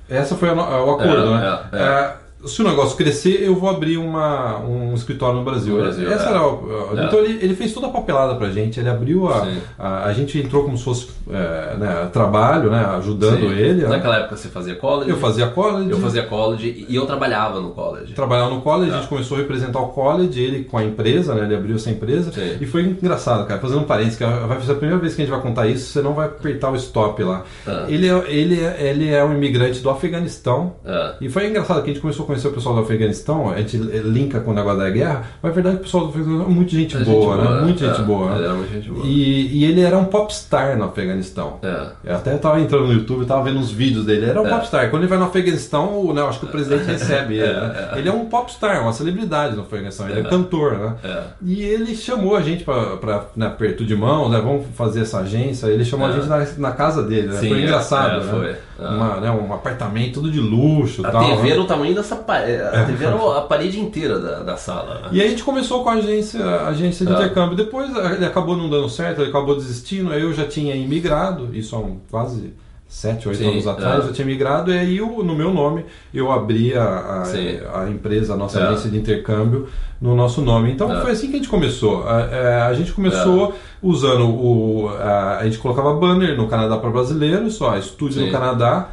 essa 0.09 0.35
foi 0.35 0.49
a, 0.49 0.53
o 0.53 0.91
acordo, 0.91 1.27
é, 1.27 1.41
né? 1.41 1.59
É, 1.73 1.77
é 1.77 2.22
se 2.45 2.61
o 2.61 2.65
negócio 2.65 2.97
crescer, 2.97 3.41
eu 3.41 3.55
vou 3.55 3.69
abrir 3.69 3.97
uma, 3.97 4.59
um 4.59 4.93
escritório 4.93 5.37
no 5.39 5.45
Brasil. 5.45 5.75
No 5.75 5.81
Brasil 5.81 6.11
Essa 6.11 6.25
é. 6.25 6.29
era 6.29 6.39
é. 6.39 7.05
Então 7.05 7.19
ele, 7.19 7.39
ele, 7.41 7.55
fez 7.55 7.73
toda 7.73 7.87
a 7.87 7.89
papelada 7.89 8.35
pra 8.35 8.49
gente, 8.49 8.79
ele 8.79 8.89
abriu 8.89 9.27
a. 9.27 9.47
A, 9.77 10.05
a, 10.05 10.13
gente 10.13 10.37
entrou 10.37 10.63
como 10.63 10.77
se 10.77 10.83
fosse 10.83 11.07
é, 11.29 11.75
né, 11.77 12.09
trabalho, 12.11 12.69
né, 12.69 12.85
ajudando 12.97 13.39
Sim. 13.39 13.51
ele. 13.51 13.83
Né. 13.83 13.87
Naquela 13.87 14.17
época 14.17 14.35
você 14.35 14.49
fazia 14.49 14.75
college? 14.75 15.09
Eu 15.09 15.17
fazia 15.17 15.47
college. 15.47 15.89
Eu 15.89 15.99
fazia 15.99 16.23
college 16.23 16.85
e 16.87 16.95
eu 16.95 17.05
trabalhava 17.05 17.59
no 17.59 17.71
college. 17.71 18.13
Trabalhava 18.13 18.49
no 18.49 18.61
college, 18.61 18.91
a 18.91 18.95
gente 18.95 19.05
é. 19.05 19.09
começou 19.09 19.37
a 19.37 19.39
representar 19.41 19.79
o 19.79 19.87
college, 19.89 20.39
ele 20.39 20.63
com 20.65 20.77
a 20.77 20.83
empresa, 20.83 21.33
né? 21.33 21.45
Ele 21.45 21.55
abriu 21.55 21.75
essa 21.75 21.89
empresa. 21.89 22.31
Sim. 22.31 22.57
E 22.59 22.65
foi 22.65 22.83
engraçado, 22.83 23.47
cara. 23.47 23.59
Fazendo 23.59 23.81
um 23.81 23.85
parênteses, 23.85 24.17
que 24.17 24.25
vai 24.25 24.61
ser 24.61 24.71
a 24.71 24.75
primeira 24.75 24.99
vez 24.99 25.15
que 25.15 25.21
a 25.21 25.25
gente 25.25 25.33
vai 25.33 25.41
contar 25.41 25.67
isso, 25.67 25.91
você 25.91 26.01
não 26.01 26.13
vai 26.13 26.27
apertar 26.27 26.71
o 26.71 26.75
stop 26.75 27.23
lá. 27.23 27.43
Ah. 27.65 27.85
Ele, 27.87 28.07
é, 28.07 28.23
ele, 28.27 28.59
é, 28.59 28.89
ele 28.89 29.09
é 29.09 29.23
um 29.23 29.33
imigrante 29.33 29.79
do 29.79 29.89
Afeganistão. 29.89 30.73
Ah. 30.85 31.15
E 31.21 31.29
foi 31.29 31.47
engraçado 31.47 31.81
que 31.83 31.89
a 31.89 31.93
gente 31.93 32.01
começou 32.01 32.23
a 32.23 32.32
conhecer 32.33 32.47
o 32.47 32.51
pessoal 32.51 32.75
do 32.75 32.81
Afeganistão 32.81 33.49
a 33.51 33.57
gente 33.57 33.77
linka 33.77 34.39
com 34.39 34.51
o 34.51 34.53
negócio 34.53 34.79
da 34.79 34.89
guerra, 34.89 35.23
mas 35.41 35.51
a 35.51 35.53
verdade 35.53 35.75
é 35.75 35.77
que 35.77 35.83
o 35.83 35.85
pessoal 35.85 36.03
do 36.05 36.09
Afeganistão 36.09 36.45
é 36.45 36.49
muita 36.49 36.71
gente, 36.71 36.97
é 36.97 36.99
boa, 36.99 37.37
gente 37.37 37.45
né? 37.45 37.61
Muita 37.61 37.85
é, 37.85 37.89
gente 37.89 38.01
boa. 38.03 38.35
Ele 38.35 38.45
era 38.45 38.53
muita 38.53 38.73
gente 38.73 38.89
boa. 38.89 39.05
E, 39.05 39.57
e 39.57 39.65
ele 39.65 39.81
era 39.81 39.97
um 39.97 40.05
popstar 40.05 40.77
no 40.77 40.85
Afeganistão. 40.85 41.59
É. 41.61 41.87
Eu 42.03 42.15
até 42.15 42.35
estava 42.35 42.59
entrando 42.59 42.87
no 42.87 42.93
YouTube, 42.93 43.21
estava 43.21 43.43
vendo 43.43 43.59
uns 43.59 43.71
vídeos 43.71 44.05
dele. 44.05 44.23
Ele 44.23 44.29
era 44.31 44.41
um 44.41 44.47
é. 44.47 44.49
popstar. 44.49 44.89
Quando 44.89 45.03
ele 45.03 45.09
vai 45.09 45.17
no 45.17 45.25
Afeganistão, 45.25 45.99
o, 45.99 46.13
né, 46.13 46.21
acho 46.23 46.39
que 46.39 46.45
o 46.45 46.49
presidente 46.49 46.85
recebe 46.89 47.37
ele. 47.37 47.53
Né? 47.53 47.89
Ele 47.95 48.09
é 48.09 48.11
um 48.11 48.25
popstar, 48.25 48.81
uma 48.81 48.93
celebridade 48.93 49.55
no 49.55 49.61
Afeganistão. 49.61 50.09
Ele 50.09 50.21
é, 50.21 50.23
cantor, 50.23 50.77
né? 50.77 50.95
E 51.41 51.61
ele 51.61 51.95
chamou 51.95 52.35
a 52.35 52.41
gente 52.41 52.63
para 52.63 53.25
né, 53.35 53.47
aperto 53.47 53.85
de 53.85 53.95
mão, 53.95 54.29
né? 54.29 54.41
Vamos 54.41 54.65
fazer 54.75 55.01
essa 55.01 55.19
agência. 55.19 55.67
Ele 55.67 55.85
chamou 55.85 56.07
a 56.07 56.11
gente 56.11 56.27
na, 56.27 56.45
na 56.57 56.71
casa 56.71 57.03
dele. 57.03 57.27
Né? 57.27 57.39
Sim, 57.39 57.49
foi 57.49 57.61
engraçado, 57.61 58.25
né? 58.25 58.31
Foi. 58.31 58.55
Uma, 58.77 59.19
né, 59.19 59.31
um 59.31 59.53
apartamento 59.53 60.15
tudo 60.15 60.31
de 60.31 60.39
luxo. 60.39 61.05
A 61.05 61.11
tal, 61.11 61.25
TV 61.25 61.43
né? 61.43 61.49
era 61.51 61.61
o 61.61 61.65
tamanho 61.65 61.93
dessa 61.93 62.15
parede. 62.15 62.61
A 62.61 62.85
TV 62.85 63.05
era 63.05 63.37
a 63.37 63.41
parede 63.41 63.79
inteira 63.79 64.19
da, 64.19 64.39
da 64.43 64.57
sala. 64.57 65.01
Né? 65.01 65.09
E 65.11 65.21
aí 65.21 65.27
a 65.27 65.29
gente 65.29 65.43
começou 65.43 65.83
com 65.83 65.89
a 65.89 65.93
agência, 65.93 66.43
a 66.43 66.67
agência 66.69 67.05
de 67.05 67.11
é. 67.11 67.15
intercâmbio. 67.15 67.55
Depois 67.55 67.89
ele 67.95 68.25
acabou 68.25 68.57
não 68.57 68.69
dando 68.69 68.89
certo, 68.89 69.21
ele 69.21 69.29
acabou 69.29 69.55
desistindo. 69.55 70.11
Aí 70.11 70.21
eu 70.21 70.33
já 70.33 70.47
tinha 70.47 70.75
imigrado, 70.75 71.55
isso 71.55 71.75
há 71.75 71.79
um, 71.79 71.99
quase 72.09 72.53
sete, 72.93 73.27
oito 73.27 73.43
anos 73.43 73.65
atrás, 73.65 74.05
é. 74.05 74.07
eu 74.07 74.13
tinha 74.13 74.25
migrado 74.25 74.71
e 74.71 74.77
aí 74.77 74.97
eu, 74.97 75.23
no 75.23 75.35
meu 75.35 75.51
nome 75.51 75.83
eu 76.13 76.31
abri 76.31 76.75
a, 76.75 76.83
a, 76.83 77.81
a 77.81 77.89
empresa, 77.89 78.35
a 78.35 78.37
nossa 78.37 78.59
é. 78.59 78.63
agência 78.63 78.87
de 78.87 78.97
intercâmbio 78.97 79.67
no 79.99 80.15
nosso 80.15 80.41
nome. 80.41 80.71
Então 80.71 80.95
é. 80.95 81.01
foi 81.01 81.11
assim 81.11 81.27
que 81.27 81.33
a 81.33 81.37
gente 81.37 81.49
começou. 81.49 82.07
A, 82.07 82.21
é, 82.21 82.61
a 82.61 82.73
gente 82.75 82.93
começou 82.93 83.49
é. 83.49 83.53
usando 83.81 84.29
o. 84.29 84.89
A, 84.89 85.39
a, 85.39 85.43
gente 85.45 85.57
colocava 85.57 85.95
banner 85.95 86.37
no 86.37 86.47
Canadá 86.47 86.77
para 86.77 86.91
brasileiros, 86.91 87.55
só 87.55 87.75
estúdio 87.75 88.19
Sim. 88.19 88.27
no 88.27 88.31
Canadá. 88.31 88.91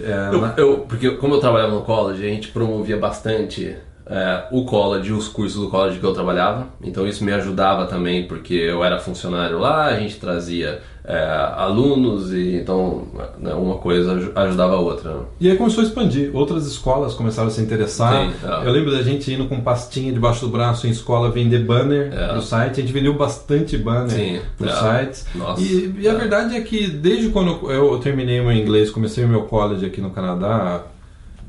É, 0.00 0.30
eu, 0.32 0.46
eu, 0.56 0.78
porque 0.88 1.10
como 1.16 1.34
eu 1.34 1.40
trabalhava 1.40 1.74
no 1.74 1.82
college, 1.82 2.24
a 2.24 2.28
gente 2.28 2.48
promovia 2.48 2.96
bastante 2.96 3.76
é, 4.10 4.44
o 4.50 4.64
college, 4.64 5.12
os 5.12 5.28
cursos 5.28 5.62
do 5.62 5.70
college 5.70 6.00
que 6.00 6.04
eu 6.04 6.12
trabalhava. 6.12 6.66
Então 6.82 7.06
isso 7.06 7.24
me 7.24 7.32
ajudava 7.32 7.86
também 7.86 8.26
porque 8.26 8.54
eu 8.54 8.82
era 8.82 8.98
funcionário 8.98 9.58
lá, 9.58 9.86
a 9.86 9.96
gente 10.00 10.18
trazia 10.18 10.82
é, 11.04 11.16
alunos 11.56 12.32
e 12.32 12.56
então 12.56 13.06
né, 13.38 13.54
uma 13.54 13.76
coisa 13.76 14.32
ajudava 14.34 14.74
a 14.74 14.80
outra. 14.80 15.20
E 15.38 15.48
aí 15.48 15.56
começou 15.56 15.84
a 15.84 15.86
expandir, 15.86 16.34
outras 16.34 16.66
escolas 16.66 17.14
começaram 17.14 17.46
a 17.46 17.50
se 17.52 17.60
interessar. 17.60 18.12
Sim, 18.12 18.32
é. 18.44 18.66
Eu 18.66 18.72
lembro 18.72 18.90
da 18.90 19.00
gente 19.00 19.32
indo 19.32 19.46
com 19.46 19.60
pastinha 19.60 20.12
debaixo 20.12 20.40
do 20.40 20.50
braço 20.50 20.88
em 20.88 20.90
escola 20.90 21.30
vender 21.30 21.60
banner 21.60 22.12
é. 22.12 22.28
pro 22.32 22.42
site. 22.42 22.80
A 22.80 22.82
gente 22.82 22.92
vendeu 22.92 23.14
bastante 23.14 23.78
banner 23.78 24.42
é. 24.60 24.66
sites. 24.66 25.26
Nossa, 25.36 25.62
e, 25.62 25.94
e 26.00 26.08
a 26.08 26.12
é. 26.12 26.14
verdade 26.16 26.56
é 26.56 26.60
que 26.60 26.88
desde 26.88 27.28
quando 27.28 27.70
eu 27.70 27.96
terminei 27.98 28.40
meu 28.40 28.52
inglês, 28.52 28.90
comecei 28.90 29.24
o 29.24 29.28
meu 29.28 29.42
college 29.42 29.86
aqui 29.86 30.00
no 30.00 30.10
Canadá, 30.10 30.82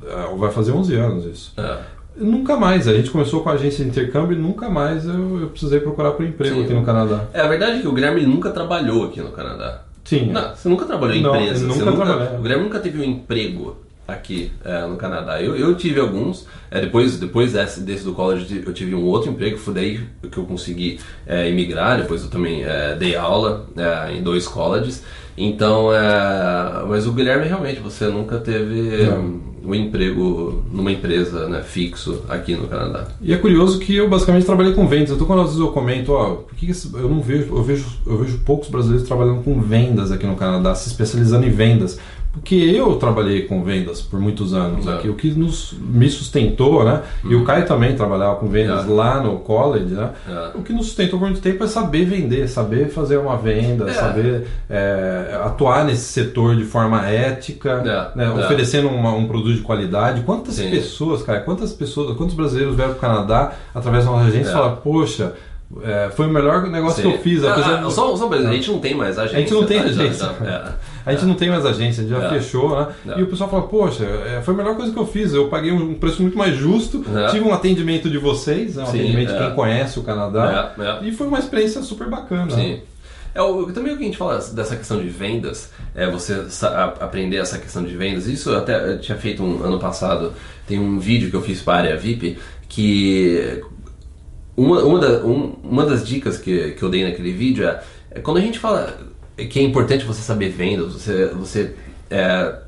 é, 0.06 0.36
vai 0.38 0.52
fazer 0.52 0.72
11 0.72 0.96
anos 0.96 1.26
isso. 1.26 1.54
Nunca 2.16 2.58
mais. 2.58 2.88
A 2.88 2.94
gente 2.94 3.10
começou 3.10 3.42
com 3.42 3.50
a 3.50 3.54
agência 3.54 3.84
de 3.84 3.90
intercâmbio 3.90 4.38
e 4.38 4.40
nunca 4.40 4.70
mais 4.70 5.06
eu, 5.06 5.42
eu 5.42 5.48
precisei 5.50 5.80
procurar 5.80 6.12
por 6.12 6.26
emprego 6.26 6.56
Sim. 6.56 6.64
aqui 6.64 6.74
no 6.74 6.84
Canadá. 6.84 7.26
É, 7.34 7.42
a 7.42 7.48
verdade 7.48 7.78
é 7.78 7.82
que 7.82 7.88
o 7.88 7.94
Guilherme 7.94 8.26
nunca 8.26 8.50
trabalhou 8.52 9.06
aqui 9.06 9.22
no 9.22 9.32
Canadá. 9.32 9.84
Sim. 10.04 10.32
Não, 10.32 10.56
você 10.56 10.68
nunca 10.68 10.86
trabalhou 10.86 11.16
em 11.16 11.22
não, 11.22 11.36
empresa. 11.36 11.66
Nunca 11.66 11.86
nunca, 11.86 12.36
o 12.38 12.42
Guilherme 12.42 12.64
nunca 12.64 12.80
teve 12.80 13.00
um 13.00 13.04
emprego 13.04 13.78
aqui 14.08 14.52
é, 14.66 14.86
no 14.86 14.98
Canadá. 14.98 15.42
Eu, 15.42 15.56
eu 15.56 15.76
tive 15.76 16.00
alguns. 16.00 16.48
É, 16.70 16.82
depois 16.82 17.18
depois 17.18 17.54
desse, 17.54 17.82
desse, 17.82 18.04
do 18.04 18.14
college 18.14 18.64
eu 18.66 18.74
tive 18.74 18.94
um 18.94 19.06
outro 19.06 19.32
emprego. 19.32 19.58
Foi 19.58 19.74
daí 19.74 20.02
que 20.30 20.38
eu 20.38 20.46
consegui 20.46 21.00
é, 21.26 21.48
emigrar. 21.48 21.98
Depois 22.02 22.24
eu 22.24 22.30
também 22.30 22.64
é, 22.64 22.96
dei 22.96 23.16
aula 23.16 23.68
é, 23.78 24.14
em 24.14 24.22
dois 24.22 24.48
colleges. 24.48 25.04
Então, 25.38 25.94
é, 25.94 26.84
mas 26.88 27.08
o 27.08 27.14
Guilherme 27.14 27.48
realmente, 27.48 27.80
você 27.80 28.08
nunca 28.08 28.38
teve 28.38 29.08
um 29.64 29.76
emprego 29.76 30.64
numa 30.72 30.92
empresa 30.92 31.48
né, 31.48 31.62
fixo 31.62 32.24
aqui 32.28 32.56
no 32.56 32.68
Canadá. 32.68 33.08
E 33.22 33.34
é 33.34 33.38
curioso 33.38 33.80
que 33.80 33.96
eu 33.96 34.10
basicamente 34.10 34.46
trabalhei 34.46 34.74
com 34.74 34.88
vendas. 34.88 35.12
Então 35.12 35.28
quando 35.28 35.42
às 35.42 35.48
vezes 35.48 35.60
eu 35.60 35.72
comento, 35.72 36.14
ó, 36.14 36.36
por 36.36 36.56
que 36.56 36.72
eu 36.94 37.10
não 37.10 37.22
vejo, 37.22 37.56
eu 37.56 37.64
vejo, 37.64 37.86
eu 38.06 38.18
vejo 38.18 38.40
poucos 38.40 38.70
brasileiros 38.70 39.08
trabalhando 39.08 39.44
com 39.44 39.62
vendas 39.62 40.12
aqui 40.12 40.26
no 40.26 40.36
Canadá, 40.36 40.74
se 40.74 40.90
especializando 40.90 41.46
em 41.46 41.52
vendas. 41.52 42.00
Porque 42.32 42.56
eu 42.56 42.96
trabalhei 42.96 43.42
com 43.42 43.62
vendas 43.62 44.02
por 44.02 44.18
muitos 44.18 44.54
anos 44.54 44.88
é. 44.88 44.94
aqui, 44.94 45.10
o 45.10 45.16
que 45.16 45.32
nos, 45.32 45.74
me 45.78 46.10
sustentou, 46.10 46.86
né? 46.86 47.02
E 47.26 47.36
o 47.36 47.40
uhum. 47.40 47.44
Caio 47.44 47.66
também 47.66 47.94
trabalhava 47.94 48.36
com 48.36 48.48
vendas 48.48 48.88
é. 48.88 48.90
lá 48.90 49.22
no 49.22 49.40
college, 49.40 49.94
né? 49.94 50.12
É. 50.30 50.58
O 50.58 50.62
que 50.62 50.72
nos 50.72 50.86
sustentou 50.86 51.20
por 51.20 51.26
muito 51.26 51.42
tempo 51.42 51.62
é 51.62 51.68
saber 51.68 52.06
vender, 52.06 52.48
saber 52.48 52.88
fazer 52.90 53.18
uma 53.18 53.36
venda, 53.36 53.90
é. 53.90 53.94
saber 53.94 54.48
é, 54.70 55.42
atuar 55.44 55.84
nesse 55.84 56.06
setor 56.06 56.56
de 56.56 56.64
forma 56.64 57.06
ética, 57.06 57.84
é. 58.16 58.18
né? 58.18 58.32
oferecendo 58.32 58.88
uma, 58.88 59.12
um 59.12 59.28
produto 59.28 59.56
de 59.56 59.62
qualidade. 59.62 60.22
Quantas 60.22 60.56
Sim. 60.56 60.70
pessoas, 60.72 61.22
cara, 61.24 61.42
quantas 61.42 61.74
pessoas, 61.74 62.16
quantos 62.16 62.34
brasileiros 62.34 62.76
vieram 62.78 62.94
para 62.94 62.98
o 62.98 63.02
Canadá 63.02 63.52
através 63.76 64.06
de 64.06 64.10
uma 64.10 64.22
agência 64.22 64.50
e 64.50 64.54
falaram, 64.54 64.78
poxa, 64.78 65.34
é, 65.84 66.10
foi 66.16 66.28
o 66.28 66.30
melhor 66.30 66.68
negócio 66.68 67.02
Sim. 67.04 67.10
que 67.10 67.16
eu 67.18 67.22
fiz. 67.22 67.44
A, 67.44 67.54
coisa... 67.54 67.80
ah, 67.80 67.90
só, 67.90 68.16
só 68.16 68.30
a 68.32 68.54
gente 68.54 68.72
não 68.72 68.80
tem 68.80 68.96
mais 68.96 69.18
agência. 69.18 69.38
A 69.38 69.42
gente 69.42 69.54
não 69.54 69.66
tem 69.66 69.80
tá? 69.84 69.86
agência. 69.86 70.26
é. 70.44 70.72
A 71.06 71.12
gente 71.12 71.24
é. 71.24 71.28
não 71.28 71.36
tem 71.36 71.50
mais 71.50 71.66
agência, 71.66 72.04
a 72.04 72.08
gente 72.08 72.18
já 72.18 72.26
é. 72.26 72.30
fechou, 72.30 72.70
né? 72.78 72.88
É. 73.08 73.20
E 73.20 73.24
o 73.24 73.28
pessoal 73.28 73.50
fala, 73.50 73.64
poxa, 73.64 74.06
é, 74.06 74.42
foi 74.42 74.54
a 74.54 74.58
melhor 74.58 74.76
coisa 74.76 74.92
que 74.92 75.00
eu 75.00 75.06
fiz. 75.06 75.34
Eu 75.34 75.48
paguei 75.48 75.72
um 75.72 75.96
preço 75.96 76.22
muito 76.22 76.38
mais 76.38 76.56
justo, 76.56 77.04
tive 77.32 77.46
um 77.46 77.54
atendimento 77.54 78.10
de 78.10 78.18
vocês, 78.18 78.76
né? 78.76 78.84
um 78.84 78.88
Sim, 78.88 79.00
atendimento 79.00 79.32
de 79.32 79.38
quem 79.38 79.56
conhece 79.56 80.00
o 80.00 80.04
Canadá. 80.04 80.76
E 81.02 81.12
foi 81.12 81.28
uma 81.28 81.40
experiência 81.40 81.82
super 81.82 82.10
bacana. 82.10 82.52
Sim. 82.52 82.82
É 83.34 83.42
o, 83.42 83.72
também 83.72 83.94
o 83.94 83.98
que 83.98 84.04
a 84.04 84.06
gente 84.06 84.18
fala 84.18 84.38
dessa 84.38 84.76
questão 84.76 85.02
de 85.02 85.08
vendas, 85.08 85.72
é 85.96 86.10
você 86.10 86.46
aprender 87.00 87.38
essa 87.38 87.58
questão 87.58 87.84
de 87.84 87.96
vendas. 87.96 88.28
Isso 88.28 88.50
eu 88.50 88.58
até 88.58 88.98
tinha 88.98 89.18
feito 89.18 89.42
um 89.42 89.64
ano 89.64 89.80
passado, 89.80 90.34
tem 90.68 90.80
um 90.80 91.00
vídeo 91.00 91.30
que 91.30 91.36
eu 91.36 91.42
fiz 91.42 91.62
para 91.62 91.74
a 91.74 91.78
área 91.78 91.98
VIP 91.98 92.38
que 92.68 93.62
uma, 94.56 94.84
uma, 94.84 95.00
da, 95.00 95.26
um, 95.26 95.56
uma 95.64 95.86
das 95.86 96.06
dicas 96.06 96.38
que, 96.38 96.72
que 96.72 96.84
eu 96.84 96.90
dei 96.90 97.04
naquele 97.04 97.32
vídeo 97.32 97.68
é, 97.68 97.82
é, 98.12 98.20
quando 98.20 98.38
a 98.38 98.42
gente 98.42 98.60
fala 98.60 98.98
que 99.36 99.60
é 99.60 99.64
importante 99.64 100.06
você 100.06 100.22
saber 100.22 100.50
vendas, 100.50 100.94
você, 100.94 101.28
você 101.28 101.76
é, 102.10 102.60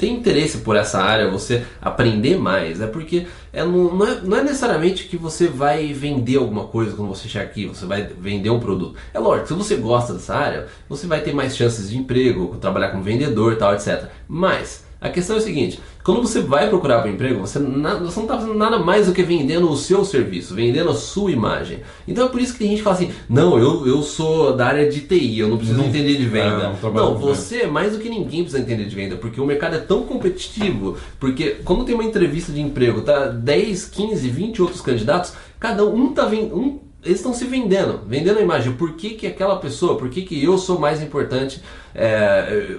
tem 0.00 0.14
interesse 0.14 0.58
por 0.58 0.76
essa 0.76 0.98
área, 0.98 1.30
você 1.30 1.62
aprender 1.80 2.38
mais, 2.38 2.80
é 2.80 2.86
porque 2.86 3.26
é, 3.52 3.62
não, 3.62 3.94
não, 3.94 4.06
é, 4.06 4.20
não 4.22 4.36
é 4.38 4.42
necessariamente 4.42 5.04
que 5.04 5.16
você 5.16 5.46
vai 5.46 5.92
vender 5.92 6.38
alguma 6.38 6.64
coisa 6.68 6.96
quando 6.96 7.10
você 7.10 7.28
chegar 7.28 7.44
aqui, 7.44 7.66
você 7.66 7.84
vai 7.84 8.02
vender 8.02 8.48
um 8.48 8.58
produto. 8.58 8.96
É 9.12 9.18
lógico, 9.18 9.48
se 9.48 9.54
você 9.54 9.76
gosta 9.76 10.14
dessa 10.14 10.34
área, 10.34 10.68
você 10.88 11.06
vai 11.06 11.20
ter 11.20 11.34
mais 11.34 11.54
chances 11.54 11.90
de 11.90 11.98
emprego, 11.98 12.56
trabalhar 12.56 12.88
como 12.90 13.02
vendedor 13.02 13.56
tal, 13.56 13.74
etc. 13.74 14.04
Mas 14.26 14.84
a 15.00 15.08
questão 15.08 15.36
é 15.36 15.38
a 15.38 15.42
seguinte: 15.42 15.80
quando 16.04 16.20
você 16.20 16.40
vai 16.40 16.68
procurar 16.68 17.04
um 17.04 17.08
emprego, 17.08 17.40
você, 17.40 17.58
não 17.58 18.06
está 18.06 18.36
fazendo 18.36 18.54
nada 18.54 18.78
mais 18.78 19.06
do 19.06 19.12
que 19.12 19.22
vendendo 19.22 19.70
o 19.70 19.76
seu 19.76 20.04
serviço, 20.04 20.54
vendendo 20.54 20.90
a 20.90 20.94
sua 20.94 21.30
imagem. 21.30 21.80
Então 22.06 22.26
é 22.26 22.28
por 22.28 22.40
isso 22.40 22.52
que 22.52 22.58
tem 22.58 22.68
gente 22.68 22.78
que 22.78 22.84
fala 22.84 22.96
assim: 22.96 23.10
não, 23.28 23.58
eu, 23.58 23.86
eu 23.86 24.02
sou 24.02 24.54
da 24.54 24.66
área 24.66 24.90
de 24.90 25.00
TI, 25.00 25.38
eu 25.38 25.48
não 25.48 25.56
preciso 25.56 25.78
não, 25.78 25.86
entender 25.86 26.16
de 26.16 26.26
venda. 26.26 26.76
É, 26.82 26.88
não, 26.88 26.92
não 26.92 27.18
você, 27.18 27.66
mais 27.66 27.92
do 27.92 27.98
que 27.98 28.10
ninguém, 28.10 28.42
precisa 28.42 28.60
entender 28.62 28.84
de 28.84 28.94
venda, 28.94 29.16
porque 29.16 29.40
o 29.40 29.46
mercado 29.46 29.76
é 29.76 29.80
tão 29.80 30.02
competitivo. 30.02 30.96
Porque 31.18 31.56
quando 31.64 31.84
tem 31.84 31.94
uma 31.94 32.04
entrevista 32.04 32.52
de 32.52 32.60
emprego, 32.60 33.00
tá 33.00 33.28
10, 33.28 33.86
15, 33.86 34.28
20 34.28 34.62
outros 34.62 34.80
candidatos, 34.82 35.32
cada 35.58 35.84
um 35.84 36.12
tá 36.12 36.26
vendo. 36.26 36.54
Um 36.54 36.89
eles 37.02 37.18
estão 37.18 37.32
se 37.32 37.44
vendendo, 37.46 38.00
vendendo 38.06 38.38
a 38.38 38.42
imagem. 38.42 38.72
Por 38.74 38.92
que, 38.92 39.10
que 39.10 39.26
aquela 39.26 39.56
pessoa, 39.56 39.96
por 39.96 40.10
que, 40.10 40.22
que 40.22 40.42
eu 40.44 40.58
sou 40.58 40.78
mais 40.78 41.02
importante, 41.02 41.62
é, 41.94 42.76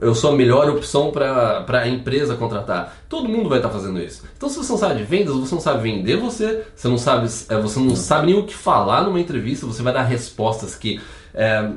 eu 0.00 0.14
sou 0.14 0.32
a 0.32 0.36
melhor 0.36 0.68
opção 0.68 1.10
para 1.10 1.64
a 1.68 1.88
empresa 1.88 2.36
contratar? 2.36 2.96
Todo 3.08 3.28
mundo 3.28 3.48
vai 3.48 3.58
estar 3.58 3.70
tá 3.70 3.74
fazendo 3.74 3.98
isso. 3.98 4.24
Então, 4.36 4.48
se 4.48 4.56
você 4.56 4.72
não 4.72 4.78
sabe 4.78 4.96
de 4.96 5.04
vendas, 5.04 5.34
você 5.34 5.54
não 5.54 5.62
sabe 5.62 5.82
vender 5.82 6.16
você, 6.18 6.64
você 6.74 6.88
não 6.88 6.98
sabe, 6.98 7.28
é, 7.48 7.58
você 7.58 7.80
não 7.80 7.96
sabe 7.96 8.26
nem 8.26 8.38
o 8.38 8.44
que 8.44 8.54
falar 8.54 9.04
numa 9.04 9.20
entrevista, 9.20 9.66
você 9.66 9.82
vai 9.82 9.92
dar 9.92 10.02
respostas 10.02 10.74
que 10.74 11.00
é, 11.32 11.70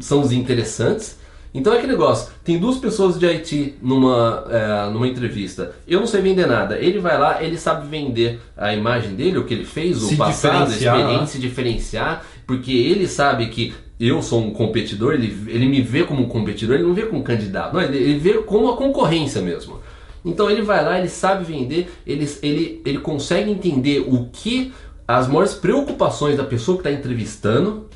são 0.00 0.20
os 0.20 0.32
interessantes. 0.32 1.21
Então 1.54 1.72
é 1.72 1.76
aquele 1.76 1.92
negócio, 1.92 2.32
tem 2.42 2.58
duas 2.58 2.78
pessoas 2.78 3.18
de 3.18 3.26
IT 3.26 3.74
numa, 3.82 4.46
é, 4.48 4.90
numa 4.90 5.06
entrevista. 5.06 5.74
Eu 5.86 6.00
não 6.00 6.06
sei 6.06 6.22
vender 6.22 6.46
nada. 6.46 6.78
Ele 6.78 6.98
vai 6.98 7.18
lá, 7.18 7.42
ele 7.42 7.58
sabe 7.58 7.86
vender 7.88 8.40
a 8.56 8.74
imagem 8.74 9.14
dele, 9.14 9.38
o 9.38 9.44
que 9.44 9.52
ele 9.52 9.66
fez, 9.66 9.98
se 9.98 10.14
o 10.14 10.16
passado, 10.16 10.70
a 10.70 10.74
experiência, 10.74 11.26
se 11.26 11.38
diferenciar, 11.38 12.24
porque 12.46 12.72
ele 12.72 13.06
sabe 13.06 13.48
que 13.48 13.74
eu 14.00 14.22
sou 14.22 14.40
um 14.40 14.50
competidor, 14.50 15.12
ele, 15.12 15.44
ele 15.46 15.66
me 15.66 15.82
vê 15.82 16.04
como 16.04 16.22
um 16.22 16.28
competidor, 16.28 16.76
ele 16.76 16.84
não 16.84 16.94
vê 16.94 17.02
como 17.02 17.20
um 17.20 17.24
candidato, 17.24 17.74
não, 17.74 17.82
ele, 17.82 17.98
ele 17.98 18.18
vê 18.18 18.34
como 18.42 18.64
uma 18.64 18.76
concorrência 18.76 19.42
mesmo. 19.42 19.80
Então 20.24 20.50
ele 20.50 20.62
vai 20.62 20.82
lá, 20.84 20.98
ele 20.98 21.08
sabe 21.08 21.44
vender, 21.44 21.92
ele, 22.06 22.28
ele, 22.42 22.82
ele 22.84 22.98
consegue 22.98 23.50
entender 23.50 24.00
o 24.00 24.28
que 24.32 24.72
as 25.06 25.28
maiores 25.28 25.52
preocupações 25.52 26.36
da 26.36 26.44
pessoa 26.44 26.78
que 26.78 26.88
está 26.88 26.92
entrevistando 26.98 27.86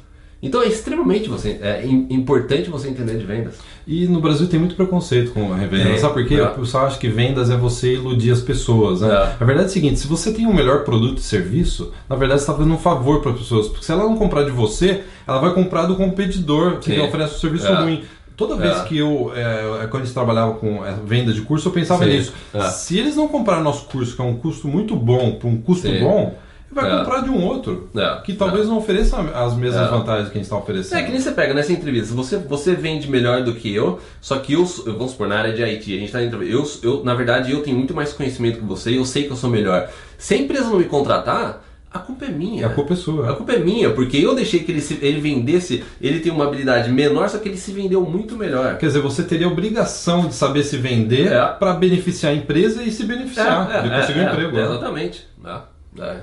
então 0.43 0.63
é 0.63 0.67
extremamente 0.67 1.29
você, 1.29 1.59
é 1.63 1.87
importante 1.87 2.69
você 2.69 2.89
entender 2.89 3.19
de 3.19 3.25
vendas. 3.25 3.55
E 3.87 4.07
no 4.07 4.21
Brasil 4.21 4.49
tem 4.49 4.59
muito 4.59 4.75
preconceito 4.75 5.33
com 5.33 5.53
a 5.53 5.57
revenda. 5.57 5.91
É, 5.91 5.97
Sabe 5.97 6.15
por 6.15 6.27
quê? 6.27 6.35
É. 6.35 6.43
O 6.43 6.55
pessoal 6.55 6.87
acha 6.87 6.99
que 6.99 7.09
vendas 7.09 7.51
é 7.51 7.57
você 7.57 7.95
iludir 7.95 8.33
as 8.33 8.41
pessoas. 8.41 9.01
Né? 9.01 9.09
É. 9.09 9.37
A 9.41 9.45
verdade 9.45 9.69
é 9.69 9.71
a 9.71 9.73
seguinte: 9.73 10.01
se 10.01 10.09
você 10.09 10.33
tem 10.33 10.47
um 10.47 10.53
melhor 10.53 10.85
produto 10.85 11.19
e 11.19 11.23
serviço, 11.23 11.93
na 12.09 12.17
verdade 12.17 12.41
você 12.41 12.45
está 12.45 12.55
fazendo 12.55 12.75
um 12.75 12.79
favor 12.79 13.23
para 13.23 13.31
as 13.31 13.39
pessoas. 13.39 13.69
Porque 13.69 13.85
se 13.85 13.93
ela 13.93 14.03
não 14.03 14.17
comprar 14.17 14.43
de 14.43 14.51
você, 14.51 15.03
ela 15.27 15.39
vai 15.39 15.55
comprar 15.55 15.87
do 15.87 15.95
competidor 15.95 16.79
que 16.81 16.99
oferece 16.99 17.37
um 17.37 17.39
serviço 17.39 17.67
é. 17.69 17.75
ruim. 17.75 18.05
Toda 18.37 18.55
vez 18.57 18.77
é. 18.77 18.85
que 18.85 18.99
eu, 18.99 19.33
é, 19.35 19.87
quando 19.87 20.03
eles 20.03 20.13
trabalhavam 20.13 20.57
com 20.57 20.81
venda 21.07 21.33
de 21.33 21.41
curso, 21.41 21.69
eu 21.69 21.73
pensava 21.73 22.05
Sim. 22.05 22.11
nisso. 22.11 22.35
Se 22.73 22.99
eles 22.99 23.17
não 23.17 23.29
comprarem 23.29 23.65
nosso 23.65 23.87
curso, 23.87 24.15
que 24.15 24.21
é 24.21 24.25
um 24.25 24.35
custo 24.35 24.69
muito 24.69 24.95
bom, 24.95 25.33
por 25.33 25.49
um 25.49 25.57
custo 25.57 25.89
Sim. 25.89 26.01
bom, 26.01 26.37
vai 26.71 26.93
é. 26.93 26.99
comprar 26.99 27.21
de 27.23 27.31
um 27.31 27.43
outro 27.45 27.89
é. 27.97 28.21
que 28.25 28.35
talvez 28.35 28.67
é. 28.67 28.69
não 28.69 28.79
ofereça 28.79 29.19
as 29.21 29.55
mesmas 29.55 29.87
é. 29.87 29.91
vantagens 29.91 30.29
que 30.29 30.35
a 30.35 30.39
gente 30.39 30.45
está 30.45 30.57
oferecendo. 30.57 30.99
É 30.99 31.03
que 31.03 31.11
nem 31.11 31.21
você 31.21 31.33
pega 31.33 31.55
nessa 31.55 31.73
entrevista, 31.73 32.15
você, 32.15 32.37
você 32.37 32.75
vende 32.75 33.11
melhor 33.11 33.43
do 33.43 33.55
que 33.55 33.75
eu, 33.75 34.01
só 34.21 34.39
que 34.39 34.53
eu, 34.53 34.65
vamos 34.65 35.13
supor, 35.13 35.29
na 35.29 35.39
área 35.39 35.53
de 35.53 35.63
IT, 35.63 35.95
a 35.95 35.99
gente 35.99 36.07
está 36.07 36.23
eu, 36.23 36.71
eu, 36.83 37.05
na 37.05 37.15
verdade, 37.15 37.53
eu 37.53 37.63
tenho 37.63 37.77
muito 37.77 37.95
mais 37.95 38.13
conhecimento 38.13 38.59
que 38.59 38.65
você 38.65 38.91
e 38.91 38.97
eu 38.97 39.05
sei 39.05 39.25
que 39.25 39.31
eu 39.31 39.37
sou 39.37 39.51
melhor. 39.51 39.89
Se 40.19 40.35
a 40.35 40.37
empresa 40.37 40.65
não 40.65 40.79
me 40.79 40.85
contratar, 40.85 41.63
a 41.97 41.99
culpa 41.99 42.27
é 42.27 42.29
minha. 42.29 42.67
A 42.67 42.71
culpa 42.71 42.93
é 42.93 42.97
sua. 42.97 43.31
A 43.31 43.35
culpa 43.35 43.53
é 43.53 43.59
minha, 43.59 43.91
porque 43.91 44.19
eu 44.19 44.35
deixei 44.35 44.61
que 44.61 44.71
ele, 44.71 44.81
se, 44.81 44.99
ele 45.01 45.21
vendesse, 45.21 45.83
ele 46.01 46.21
tem 46.21 46.31
uma 46.31 46.45
habilidade 46.45 46.91
menor, 46.91 47.29
só 47.29 47.39
que 47.39 47.49
ele 47.49 47.57
se 47.57 47.73
vendeu 47.73 48.03
muito 48.03 48.37
melhor. 48.37 48.77
Quer 48.77 48.87
dizer, 48.87 49.01
você 49.01 49.23
teria 49.23 49.47
a 49.47 49.51
obrigação 49.51 50.27
de 50.27 50.35
saber 50.35 50.63
se 50.63 50.77
vender 50.77 51.33
é. 51.33 51.47
para 51.47 51.73
beneficiar 51.73 52.33
a 52.33 52.37
empresa 52.37 52.83
e 52.83 52.91
se 52.91 53.05
beneficiar 53.05 53.71
é, 53.71 53.83
de 53.83 53.91
conseguir 53.91 54.21
é, 54.21 54.23
um 54.23 54.33
emprego. 54.33 54.57
Né? 54.57 54.63
exatamente. 54.63 55.27
É. 55.99 56.17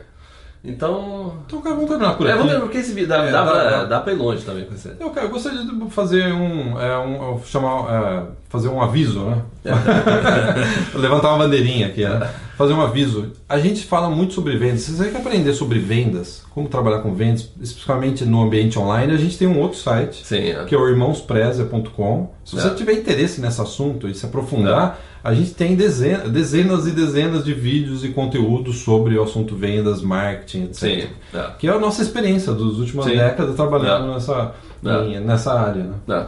Então. 0.63 1.39
Então, 1.45 1.61
cara, 1.61 1.75
vamos 1.75 1.89
terminar 1.89 2.13
por 2.15 2.25
aqui. 2.25 2.31
É, 2.31 2.37
vamos 2.37 2.51
terminar, 2.51 2.61
porque 2.61 2.77
esse 2.77 2.93
vídeo 2.93 3.09
dá, 3.09 3.17
é, 3.25 3.31
dá, 3.31 3.43
dá, 3.43 3.51
pra, 3.51 3.83
dá, 3.83 3.99
pra 3.99 4.13
ir 4.13 4.15
longe 4.15 4.45
também 4.45 4.63
com 4.63 4.75
você. 4.75 4.93
Eu, 4.97 5.09
cara, 5.09 5.27
eu 5.27 5.29
gostaria 5.29 5.61
de 5.61 5.89
fazer 5.89 6.31
um. 6.31 6.79
É, 6.79 6.97
um 6.97 7.43
chamar, 7.43 7.93
é, 7.93 8.23
fazer 8.47 8.69
um 8.69 8.81
aviso, 8.81 9.19
né? 9.25 9.41
Levantar 10.95 11.29
uma 11.29 11.39
bandeirinha 11.39 11.87
aqui, 11.87 12.05
né? 12.05 12.29
Fazer 12.57 12.71
um 12.71 12.81
aviso. 12.81 13.33
A 13.49 13.59
gente 13.59 13.83
fala 13.83 14.09
muito 14.09 14.33
sobre 14.33 14.55
vendas. 14.57 14.81
Se 14.81 14.91
você 14.91 15.09
quer 15.09 15.17
aprender 15.17 15.53
sobre 15.53 15.79
vendas, 15.79 16.43
como 16.51 16.69
trabalhar 16.69 16.99
com 16.99 17.13
vendas, 17.13 17.49
especificamente 17.59 18.23
no 18.23 18.41
ambiente 18.41 18.79
online, 18.79 19.11
a 19.11 19.17
gente 19.17 19.37
tem 19.37 19.47
um 19.47 19.59
outro 19.59 19.77
site, 19.77 20.25
Sim, 20.25 20.49
é. 20.49 20.63
que 20.63 20.73
é 20.73 20.77
o 20.77 20.87
irmãospreza.com. 20.87 22.31
Se 22.45 22.55
você 22.55 22.67
é. 22.67 22.73
tiver 22.73 22.93
interesse 22.93 23.41
nesse 23.41 23.59
assunto 23.59 24.07
e 24.07 24.13
se 24.13 24.25
aprofundar, 24.25 24.99
é. 24.99 25.12
A 25.23 25.33
gente 25.33 25.53
tem 25.53 25.75
dezenas, 25.75 26.29
dezenas 26.29 26.85
e 26.85 26.91
dezenas 26.91 27.45
de 27.45 27.53
vídeos 27.53 28.03
e 28.03 28.09
conteúdos 28.09 28.79
sobre 28.79 29.17
o 29.17 29.23
assunto 29.23 29.55
vendas, 29.55 30.01
marketing, 30.01 30.65
etc. 30.65 30.79
Sim, 30.79 31.07
é. 31.33 31.51
Que 31.57 31.67
é 31.67 31.71
a 31.71 31.79
nossa 31.79 32.01
experiência 32.01 32.51
das 32.51 32.61
últimas 32.61 33.05
Sim. 33.05 33.15
décadas 33.15 33.55
trabalhando 33.55 34.11
é. 34.11 34.13
nessa, 34.15 34.53
em, 34.83 35.19
nessa 35.21 35.53
área. 35.53 35.89
Né? 36.05 36.27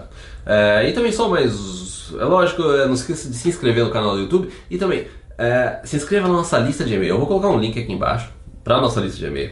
e 0.87 0.93
também 0.93 1.11
só 1.11 1.27
mais 1.27 2.13
é 2.13 2.23
lógico, 2.23 2.61
não 2.61 2.93
esqueça 2.93 3.29
de 3.29 3.35
se 3.35 3.49
inscrever 3.49 3.83
no 3.83 3.89
canal 3.89 4.15
do 4.15 4.21
YouTube 4.21 4.49
e 4.69 4.77
também 4.77 5.07
é, 5.37 5.81
se 5.83 5.95
inscreva 5.95 6.27
na 6.27 6.35
nossa 6.35 6.57
lista 6.59 6.85
de 6.85 6.93
e-mail. 6.93 7.09
Eu 7.09 7.17
vou 7.17 7.27
colocar 7.27 7.49
um 7.49 7.59
link 7.59 7.79
aqui 7.79 7.91
embaixo 7.91 8.29
para 8.63 8.77
a 8.77 8.81
nossa 8.81 9.01
lista 9.01 9.17
de 9.17 9.25
e-mail. 9.25 9.51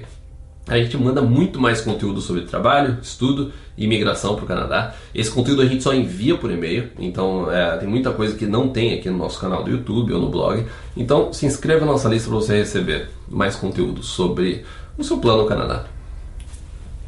A 0.68 0.78
gente 0.78 0.98
manda 0.98 1.22
muito 1.22 1.60
mais 1.60 1.82
conteúdo 1.82 2.22
sobre 2.22 2.44
trabalho, 2.44 2.98
estudo 3.02 3.52
e 3.78 3.84
imigração 3.84 4.36
para 4.36 4.46
o 4.46 4.48
Canadá. 4.48 4.96
Esse 5.14 5.30
conteúdo 5.30 5.62
a 5.62 5.66
gente 5.66 5.84
só 5.84 5.94
envia 5.94 6.38
por 6.38 6.50
e-mail, 6.52 6.90
então 6.98 7.52
é, 7.52 7.78
tem 7.78 7.88
muita 7.88 8.12
coisa 8.12 8.36
que 8.36 8.46
não 8.46 8.70
tem 8.70 8.94
aqui 8.94 9.10
no 9.10 9.18
nosso 9.18 9.40
canal 9.40 9.64
do 9.64 9.72
YouTube 9.72 10.14
ou 10.14 10.22
no 10.22 10.30
blog. 10.30 10.66
Então 10.96 11.34
se 11.34 11.46
inscreva 11.46 11.86
na 11.86 11.92
nossa 11.92 12.08
lista 12.08 12.30
para 12.30 12.38
você 12.38 12.58
receber 12.58 13.10
mais 13.28 13.56
conteúdo 13.56 14.02
sobre 14.02 14.64
o 14.98 15.04
seu 15.04 15.18
plano 15.18 15.44
no 15.44 15.48
Canadá. 15.50 15.86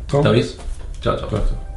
Então, 0.05 0.19
então 0.19 0.33
é 0.33 0.39
isso. 0.39 0.57
tchau. 0.99 1.15
tchau. 1.15 1.29
tchau, 1.29 1.39
tchau. 1.39 1.74